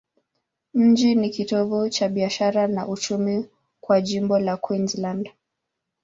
Mji 0.73 1.15
ni 1.15 1.29
kitovu 1.29 1.89
cha 1.89 2.09
biashara 2.09 2.67
na 2.67 2.87
uchumi 2.87 3.45
kwa 3.81 4.01
jimbo 4.01 4.39
la 4.39 4.57
Queensland. 4.57 5.29